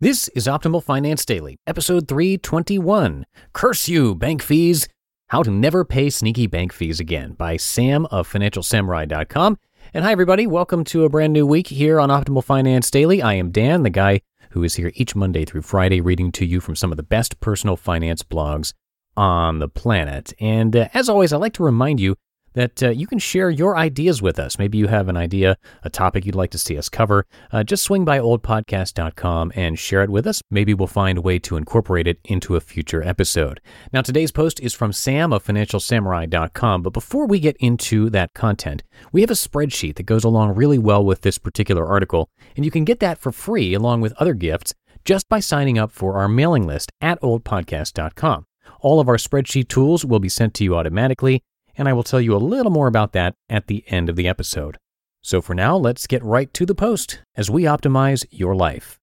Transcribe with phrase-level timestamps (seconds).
[0.00, 4.86] This is Optimal Finance Daily, episode 321 Curse You, Bank Fees
[5.30, 9.58] How to Never Pay Sneaky Bank Fees Again by Sam of FinancialSamurai.com.
[9.92, 10.46] And hi, everybody.
[10.46, 13.20] Welcome to a brand new week here on Optimal Finance Daily.
[13.22, 16.60] I am Dan, the guy who is here each Monday through Friday reading to you
[16.60, 18.74] from some of the best personal finance blogs
[19.16, 20.32] on the planet.
[20.38, 22.14] And uh, as always, I like to remind you
[22.54, 24.58] that uh, you can share your ideas with us.
[24.58, 27.26] Maybe you have an idea, a topic you'd like to see us cover.
[27.52, 30.42] Uh, just swing by oldpodcast.com and share it with us.
[30.50, 33.60] Maybe we'll find a way to incorporate it into a future episode.
[33.92, 36.82] Now, today's post is from Sam of FinancialSamurai.com.
[36.82, 38.82] But before we get into that content,
[39.12, 42.70] we have a spreadsheet that goes along really well with this particular article, and you
[42.70, 46.28] can get that for free along with other gifts just by signing up for our
[46.28, 48.44] mailing list at oldpodcast.com.
[48.80, 51.42] All of our spreadsheet tools will be sent to you automatically
[51.78, 54.28] and I will tell you a little more about that at the end of the
[54.28, 54.76] episode.
[55.22, 58.98] So for now, let's get right to the post as we optimize your life.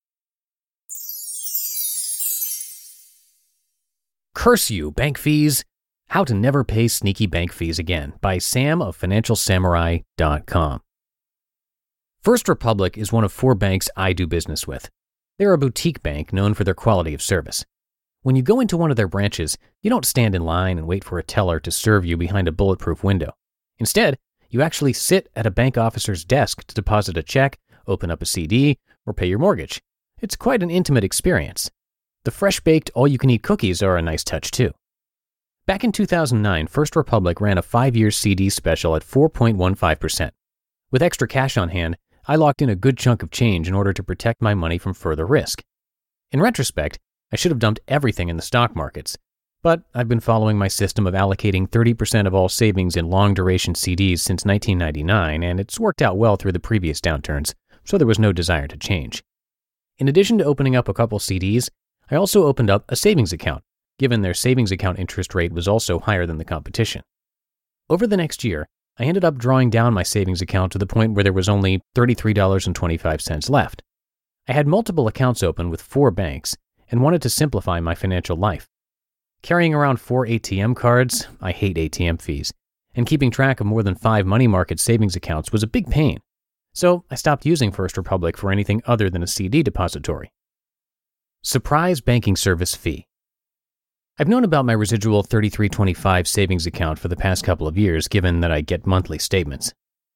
[4.34, 5.64] Curse You Bank Fees
[6.10, 10.82] How to Never Pay Sneaky Bank Fees Again by Sam of FinancialSamurai.com.
[12.22, 14.90] First Republic is one of four banks I do business with.
[15.38, 17.64] They're a boutique bank known for their quality of service.
[18.26, 21.04] When you go into one of their branches, you don't stand in line and wait
[21.04, 23.36] for a teller to serve you behind a bulletproof window.
[23.78, 24.18] Instead,
[24.50, 28.26] you actually sit at a bank officer's desk to deposit a check, open up a
[28.26, 29.80] CD, or pay your mortgage.
[30.20, 31.70] It's quite an intimate experience.
[32.24, 34.72] The fresh baked, all you can eat cookies are a nice touch too.
[35.68, 40.32] Back in 2009, First Republic ran a five year CD special at 4.15%.
[40.90, 41.96] With extra cash on hand,
[42.28, 44.96] I locked in a good chunk of change in order to protect my money from
[44.96, 45.62] further risk.
[46.32, 46.98] In retrospect,
[47.36, 49.18] I should have dumped everything in the stock markets.
[49.62, 53.74] But I've been following my system of allocating 30% of all savings in long duration
[53.74, 57.54] CDs since 1999, and it's worked out well through the previous downturns,
[57.84, 59.22] so there was no desire to change.
[59.98, 61.68] In addition to opening up a couple CDs,
[62.10, 63.66] I also opened up a savings account,
[64.00, 67.02] given their savings account interest rate was also higher than the competition.
[67.90, 68.66] Over the next year,
[68.98, 71.82] I ended up drawing down my savings account to the point where there was only
[71.98, 73.84] $33.25 left.
[74.48, 76.56] I had multiple accounts open with four banks,
[76.90, 78.68] and wanted to simplify my financial life.
[79.42, 82.52] Carrying around four ATM cards, I hate ATM fees,
[82.96, 86.20] and keeping track of more than five money market savings accounts was a big pain.
[86.74, 90.32] So I stopped using First Republic for anything other than a CD depository.
[91.42, 93.08] Surprise banking service fee.
[94.18, 98.40] I've known about my residual 3325 savings account for the past couple of years, given
[98.40, 99.74] that I get monthly statements.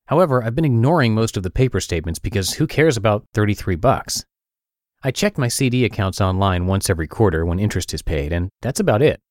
[0.08, 4.26] However, I've been ignoring most of the paper statements because who cares about 33 bucks?
[5.02, 8.82] I check my CD accounts online once every quarter when interest is paid, and that's
[8.82, 9.22] about it.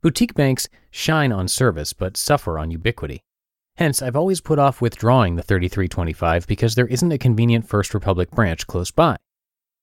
[0.00, 3.20] Boutique banks shine on service but suffer on ubiquity.
[3.76, 8.30] Hence, I've always put off withdrawing the 3325 because there isn't a convenient First Republic
[8.30, 9.18] branch close by.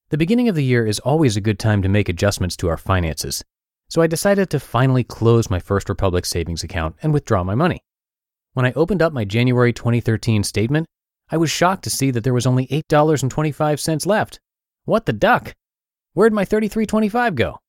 [0.10, 2.78] The beginning of the year is always a good time to make adjustments to our
[2.78, 3.44] finances,
[3.88, 7.84] so I decided to finally close my First Republic savings account and withdraw my money.
[8.54, 10.88] When I opened up my January 2013 statement,
[11.30, 14.40] I was shocked to see that there was only $8.25 left.
[14.86, 15.56] What the duck?
[16.14, 17.60] Where'd my 3325 go?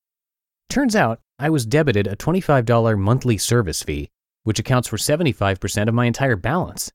[0.69, 4.09] Turns out I was debited a $25 monthly service fee,
[4.43, 6.91] which accounts for 75% of my entire balance.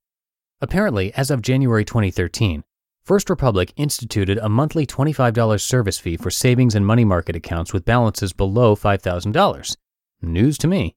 [0.60, 2.64] Apparently, as of January 2013,
[3.04, 7.84] First Republic instituted a monthly $25 service fee for savings and money market accounts with
[7.84, 9.76] balances below $5,000.
[10.22, 10.96] News to me.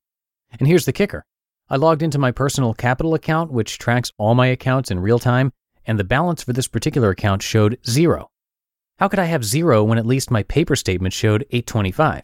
[0.59, 1.25] And here's the kicker
[1.69, 5.51] I logged into my personal capital account, which tracks all my accounts in real time,
[5.85, 8.31] and the balance for this particular account showed zero.
[8.99, 12.23] How could I have zero when at least my paper statement showed 825?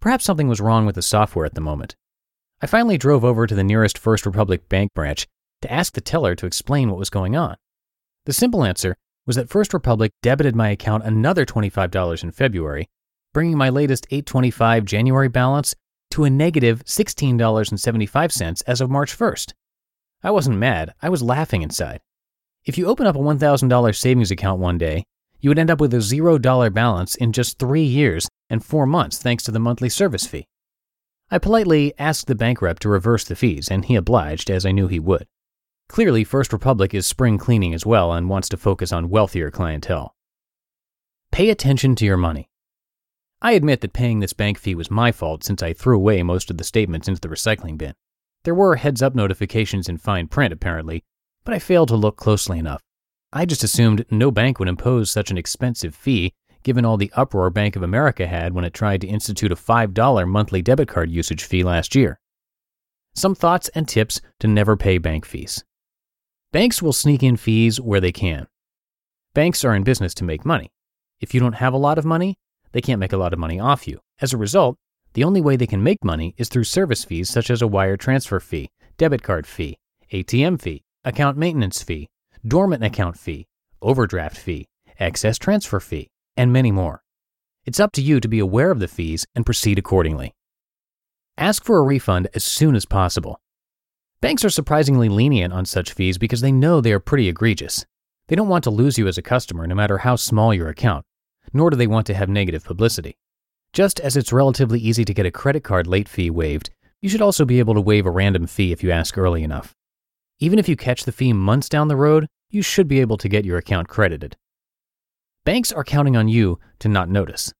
[0.00, 1.94] Perhaps something was wrong with the software at the moment.
[2.60, 5.28] I finally drove over to the nearest First Republic Bank branch
[5.60, 7.56] to ask the teller to explain what was going on.
[8.26, 8.96] The simple answer
[9.26, 12.88] was that First Republic debited my account another $25 in February,
[13.32, 15.72] bringing my latest 825 January balance
[16.10, 19.52] to a negative $16.75 as of March 1st.
[20.24, 22.00] I wasn't mad, I was laughing inside.
[22.64, 25.04] If you open up a $1,000 savings account one day,
[25.42, 29.18] you would end up with a $0 balance in just three years and four months
[29.18, 30.46] thanks to the monthly service fee.
[31.30, 34.70] I politely asked the bank rep to reverse the fees, and he obliged, as I
[34.70, 35.26] knew he would.
[35.88, 40.14] Clearly, First Republic is spring cleaning as well and wants to focus on wealthier clientele.
[41.32, 42.48] Pay attention to your money.
[43.40, 46.50] I admit that paying this bank fee was my fault since I threw away most
[46.50, 47.94] of the statements into the recycling bin.
[48.44, 51.02] There were heads up notifications in fine print, apparently,
[51.44, 52.82] but I failed to look closely enough.
[53.32, 56.32] I just assumed no bank would impose such an expensive fee
[56.62, 60.28] given all the uproar Bank of America had when it tried to institute a $5
[60.28, 62.20] monthly debit card usage fee last year.
[63.14, 65.64] Some thoughts and tips to never pay bank fees.
[66.52, 68.46] Banks will sneak in fees where they can.
[69.34, 70.70] Banks are in business to make money.
[71.20, 72.36] If you don't have a lot of money,
[72.72, 74.00] they can't make a lot of money off you.
[74.20, 74.76] As a result,
[75.14, 77.96] the only way they can make money is through service fees such as a wire
[77.96, 79.78] transfer fee, debit card fee,
[80.12, 82.08] ATM fee, account maintenance fee,
[82.46, 83.46] dormant account fee,
[83.80, 84.66] overdraft fee,
[84.98, 87.02] excess transfer fee, and many more.
[87.64, 90.34] It's up to you to be aware of the fees and proceed accordingly.
[91.38, 93.40] Ask for a refund as soon as possible.
[94.20, 97.86] Banks are surprisingly lenient on such fees because they know they are pretty egregious.
[98.28, 101.04] They don't want to lose you as a customer no matter how small your account,
[101.52, 103.16] nor do they want to have negative publicity.
[103.72, 107.22] Just as it's relatively easy to get a credit card late fee waived, you should
[107.22, 109.74] also be able to waive a random fee if you ask early enough.
[110.42, 113.28] Even if you catch the fee months down the road, you should be able to
[113.28, 114.36] get your account credited.
[115.44, 117.52] Banks are counting on you to not notice.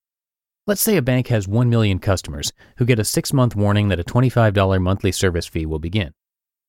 [0.67, 4.01] Let's say a bank has 1 million customers who get a six month warning that
[4.01, 6.11] a $25 monthly service fee will begin.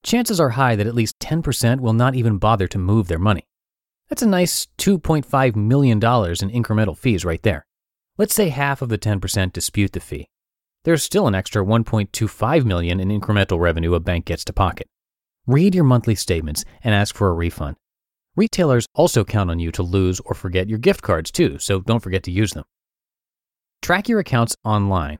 [0.03, 3.47] Chances are high that at least 10% will not even bother to move their money.
[4.07, 5.99] That's a nice $2.5 million in
[6.63, 7.65] incremental fees right there.
[8.19, 10.27] Let's say half of the 10% dispute the fee.
[10.83, 14.87] There's still an extra 1.25 million in incremental revenue a bank gets to pocket.
[15.45, 17.75] Read your monthly statements and ask for a refund.
[18.37, 21.99] Retailers also count on you to lose or forget your gift cards too, so don't
[21.99, 22.63] forget to use them.
[23.81, 25.19] Track your accounts online.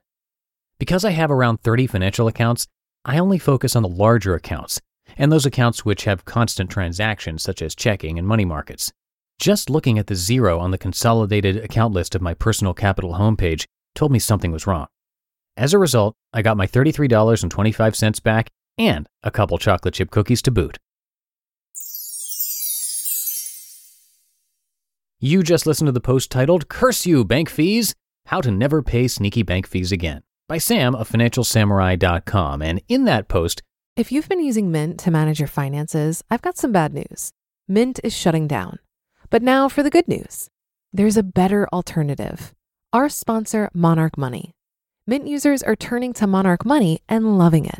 [0.80, 2.68] Because I have around 30 financial accounts,
[3.04, 4.80] I only focus on the larger accounts
[5.18, 8.94] and those accounts which have constant transactions such as checking and money markets.
[9.40, 13.66] Just looking at the zero on the consolidated account list of my personal capital homepage
[13.94, 14.88] told me something was wrong.
[15.58, 20.52] As a result, I got my $33.25 back and a couple chocolate chip cookies to
[20.52, 20.78] boot.
[25.20, 27.94] You just listened to the post titled Curse You, Bank Fees
[28.26, 32.62] How to Never Pay Sneaky Bank Fees Again by Sam of FinancialSamurai.com.
[32.62, 33.62] And in that post,
[33.96, 37.32] If you've been using Mint to manage your finances, I've got some bad news.
[37.68, 38.80] Mint is shutting down.
[39.30, 40.50] But now for the good news
[40.92, 42.54] there's a better alternative.
[42.92, 44.52] Our sponsor, Monarch Money.
[45.08, 47.80] Mint users are turning to Monarch Money and loving it.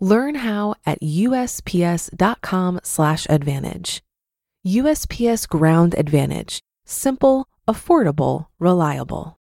[0.00, 4.02] Learn how at USPS.com/slash advantage.
[4.66, 6.60] USPS Ground Advantage.
[6.84, 9.38] Simple, affordable, reliable.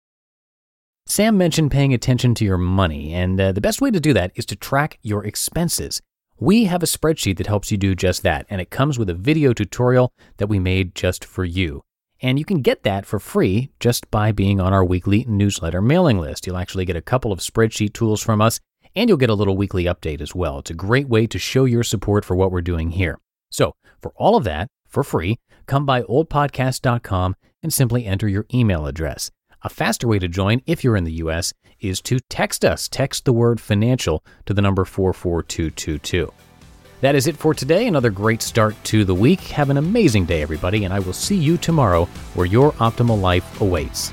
[1.07, 4.33] Sam mentioned paying attention to your money, and uh, the best way to do that
[4.35, 6.01] is to track your expenses.
[6.39, 9.15] We have a spreadsheet that helps you do just that, and it comes with a
[9.15, 11.83] video tutorial that we made just for you.
[12.21, 16.19] And you can get that for free just by being on our weekly newsletter mailing
[16.19, 16.47] list.
[16.47, 18.61] You'll actually get a couple of spreadsheet tools from us,
[18.95, 20.59] and you'll get a little weekly update as well.
[20.59, 23.19] It's a great way to show your support for what we're doing here.
[23.51, 28.87] So, for all of that, for free, come by oldpodcast.com and simply enter your email
[28.87, 29.31] address.
[29.63, 32.89] A faster way to join if you're in the US is to text us.
[32.89, 36.33] Text the word financial to the number 44222.
[37.01, 37.87] That is it for today.
[37.87, 39.41] Another great start to the week.
[39.41, 43.61] Have an amazing day, everybody, and I will see you tomorrow where your optimal life
[43.61, 44.13] awaits.